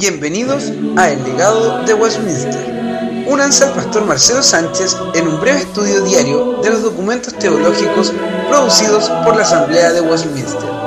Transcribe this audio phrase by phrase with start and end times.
[0.00, 3.26] Bienvenidos a El legado de Westminster.
[3.28, 8.10] Únanse al pastor Marcelo Sánchez en un breve estudio diario de los documentos teológicos
[8.48, 10.79] producidos por la Asamblea de Westminster.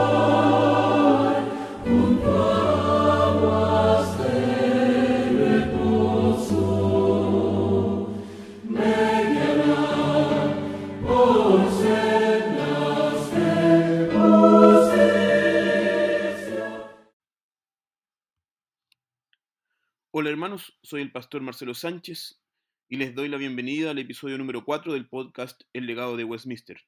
[20.16, 22.40] Hola hermanos, soy el pastor Marcelo Sánchez
[22.88, 26.80] y les doy la bienvenida al episodio número 4 del podcast El legado de Westminster.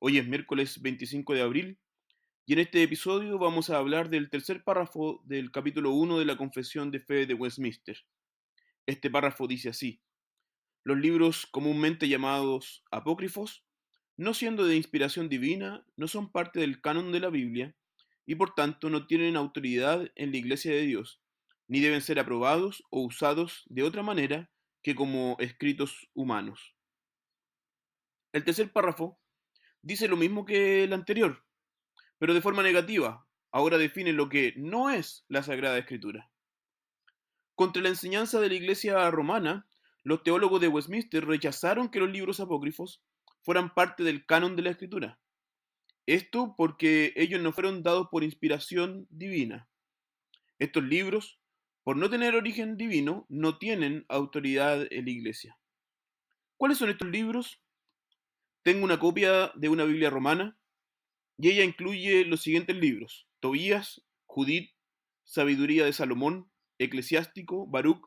[0.00, 1.78] Hoy es miércoles 25 de abril
[2.44, 6.36] y en este episodio vamos a hablar del tercer párrafo del capítulo 1 de la
[6.36, 8.04] Confesión de Fe de Westminster.
[8.84, 10.02] Este párrafo dice así,
[10.84, 13.64] los libros comúnmente llamados apócrifos,
[14.18, 17.74] no siendo de inspiración divina, no son parte del canon de la Biblia
[18.26, 21.22] y por tanto no tienen autoridad en la Iglesia de Dios
[21.68, 24.50] ni deben ser aprobados o usados de otra manera
[24.82, 26.74] que como escritos humanos.
[28.32, 29.20] El tercer párrafo
[29.82, 31.44] dice lo mismo que el anterior,
[32.18, 33.26] pero de forma negativa.
[33.50, 36.30] Ahora define lo que no es la Sagrada Escritura.
[37.54, 39.66] Contra la enseñanza de la Iglesia romana,
[40.04, 43.02] los teólogos de Westminster rechazaron que los libros apócrifos
[43.42, 45.18] fueran parte del canon de la Escritura.
[46.06, 49.68] Esto porque ellos no fueron dados por inspiración divina.
[50.58, 51.40] Estos libros
[51.88, 55.58] por no tener origen divino, no tienen autoridad en la iglesia.
[56.58, 57.62] ¿Cuáles son estos libros?
[58.62, 60.58] Tengo una copia de una Biblia romana
[61.38, 64.70] y ella incluye los siguientes libros: Tobías, Judith,
[65.24, 68.06] Sabiduría de Salomón, Eclesiástico, Baruch,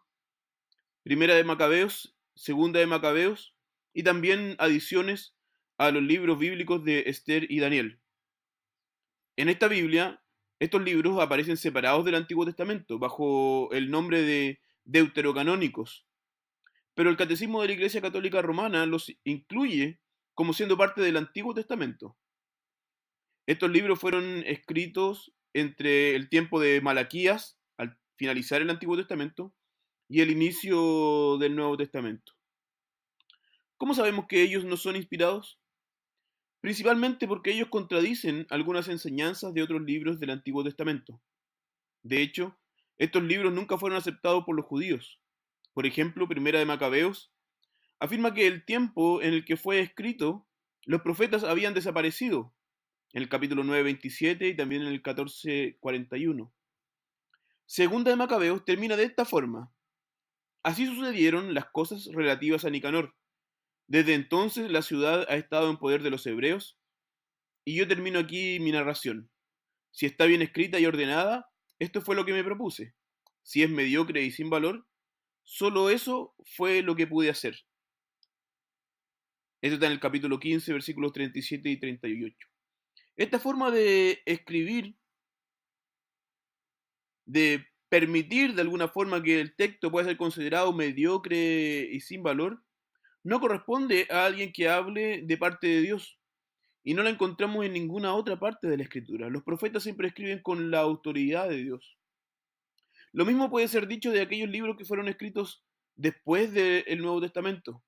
[1.02, 3.56] Primera de Macabeos, Segunda de Macabeos
[3.94, 5.36] y también adiciones
[5.80, 8.00] a los libros bíblicos de Esther y Daniel.
[9.38, 10.21] En esta Biblia
[10.62, 16.06] estos libros aparecen separados del Antiguo Testamento, bajo el nombre de deuterocanónicos.
[16.94, 20.00] Pero el Catecismo de la Iglesia Católica Romana los incluye
[20.36, 22.16] como siendo parte del Antiguo Testamento.
[23.48, 29.56] Estos libros fueron escritos entre el tiempo de Malaquías, al finalizar el Antiguo Testamento,
[30.08, 32.34] y el inicio del Nuevo Testamento.
[33.78, 35.60] ¿Cómo sabemos que ellos no son inspirados?
[36.62, 41.20] Principalmente porque ellos contradicen algunas enseñanzas de otros libros del Antiguo Testamento.
[42.04, 42.58] De hecho,
[42.98, 45.20] estos libros nunca fueron aceptados por los judíos.
[45.74, 47.34] Por ejemplo, Primera de Macabeos
[48.00, 50.48] afirma que el tiempo en el que fue escrito,
[50.86, 52.54] los profetas habían desaparecido,
[53.14, 56.52] en el capítulo 9.27 y también en el 14.41.
[57.66, 59.72] Segunda de Macabeos termina de esta forma.
[60.64, 63.16] Así sucedieron las cosas relativas a Nicanor,
[63.88, 66.80] desde entonces la ciudad ha estado en poder de los hebreos
[67.66, 69.30] y yo termino aquí mi narración.
[69.92, 71.50] Si está bien escrita y ordenada,
[71.80, 72.94] esto fue lo que me propuse.
[73.44, 74.88] Si es mediocre y sin valor,
[75.44, 77.58] solo eso fue lo que pude hacer.
[79.62, 82.48] Esto está en el capítulo 15, versículos 37 y 38.
[83.16, 84.96] Esta forma de escribir,
[87.26, 92.64] de permitir de alguna forma que el texto pueda ser considerado mediocre y sin valor,
[93.24, 96.18] no corresponde a alguien que hable de parte de Dios.
[96.84, 99.30] Y no la encontramos en ninguna otra parte de la Escritura.
[99.30, 101.98] Los profetas siempre escriben con la autoridad de Dios.
[103.12, 105.64] Lo mismo puede ser dicho de aquellos libros que fueron escritos
[105.96, 107.84] después del Nuevo Testamento.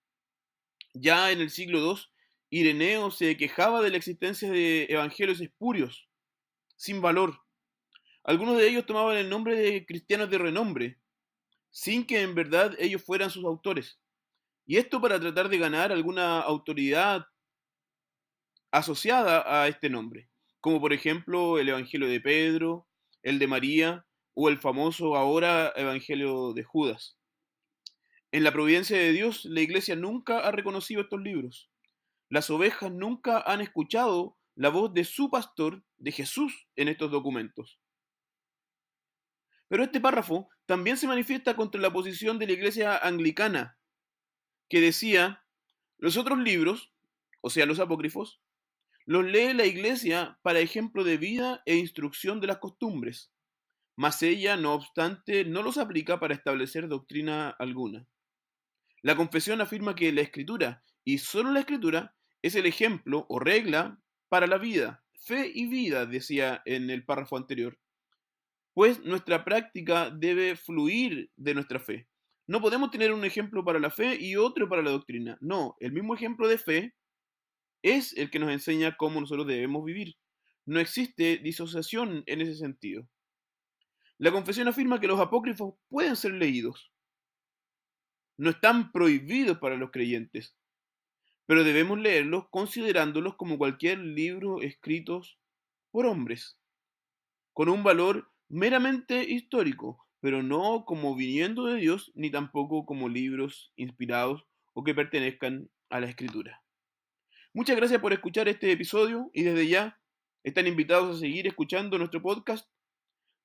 [0.94, 2.02] Ya en el siglo II,
[2.52, 6.08] Ireneo se quejaba de la existencia de evangelios espurios,
[6.76, 7.40] sin valor.
[8.24, 11.00] Algunos de ellos tomaban el nombre de cristianos de renombre,
[11.72, 14.00] sin que en verdad ellos fueran sus autores.
[14.66, 17.26] Y esto para tratar de ganar alguna autoridad
[18.72, 20.30] asociada a este nombre,
[20.60, 22.88] como por ejemplo el Evangelio de Pedro,
[23.22, 27.18] el de María o el famoso ahora Evangelio de Judas.
[28.32, 31.70] En la providencia de Dios, la iglesia nunca ha reconocido estos libros.
[32.30, 37.80] Las ovejas nunca han escuchado la voz de su pastor, de Jesús, en estos documentos.
[39.68, 43.78] Pero este párrafo también se manifiesta contra la posición de la iglesia anglicana,
[44.74, 45.46] que decía,
[46.00, 46.92] los otros libros,
[47.42, 48.42] o sea, los apócrifos,
[49.06, 53.32] los lee la iglesia para ejemplo de vida e instrucción de las costumbres,
[53.96, 58.08] mas ella, no obstante, no los aplica para establecer doctrina alguna.
[59.04, 64.02] La confesión afirma que la escritura, y solo la escritura, es el ejemplo o regla
[64.28, 67.78] para la vida, fe y vida, decía en el párrafo anterior,
[68.74, 72.08] pues nuestra práctica debe fluir de nuestra fe.
[72.46, 75.38] No podemos tener un ejemplo para la fe y otro para la doctrina.
[75.40, 76.94] No, el mismo ejemplo de fe
[77.82, 80.16] es el que nos enseña cómo nosotros debemos vivir.
[80.66, 83.08] No existe disociación en ese sentido.
[84.18, 86.92] La confesión afirma que los apócrifos pueden ser leídos.
[88.38, 90.56] No están prohibidos para los creyentes,
[91.46, 95.22] pero debemos leerlos considerándolos como cualquier libro escrito
[95.92, 96.58] por hombres,
[97.54, 103.74] con un valor meramente histórico, pero no como viniendo de Dios, ni tampoco como libros
[103.76, 106.64] inspirados o que pertenezcan a la escritura.
[107.54, 110.00] Muchas gracias por escuchar este episodio y desde ya
[110.46, 112.70] están invitados a seguir escuchando nuestro podcast.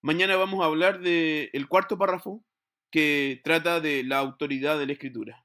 [0.02, 2.44] Mañana vamos a hablar del cuarto párrafo
[2.92, 5.44] que trata de la autoridad de la escritura.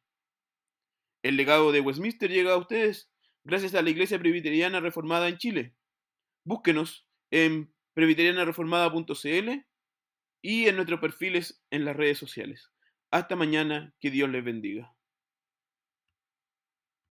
[1.24, 3.10] El legado de Westminster llega a ustedes
[3.44, 5.74] gracias a la Iglesia Presbiteriana Reformada en Chile.
[6.46, 9.73] Búsquenos en presbiterianareformada.cl
[10.44, 12.70] y en nuestros perfiles en las redes sociales.
[13.10, 14.94] Hasta mañana, que Dios les bendiga.